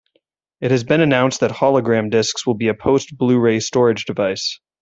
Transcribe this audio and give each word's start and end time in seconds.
It 0.61 0.71
has 0.71 0.83
been 0.83 0.99
announced 0.99 1.41
that 1.41 1.51
hologram 1.51 2.09
disks 2.09 2.47
will 2.47 2.55
be 2.55 2.69
a 2.69 2.73
post-Blu-ray 2.73 3.59
storage 3.59 4.05
device. 4.05 4.59